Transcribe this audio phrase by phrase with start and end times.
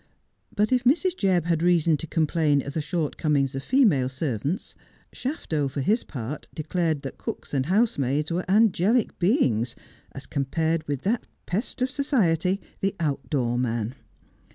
[0.55, 1.15] But if Mrs.
[1.15, 4.73] Jebb had reason to complain of the shortcom ings of female servants,
[5.13, 9.75] Shafto, for his part, declared that cooks and housemaids were angelic beings
[10.11, 13.93] as compared with that pest of society, the outdoor man.